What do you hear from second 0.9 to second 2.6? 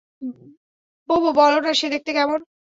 বোবো, বলনা, সে দেখতে কেমন?